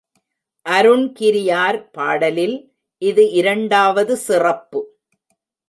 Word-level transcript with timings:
அருண்கிரியார் 0.65 1.79
பாடலில் 1.91 2.57
இது 3.01 3.25
இரண்டாவது 3.31 4.15
சிறப்பு. 4.17 4.81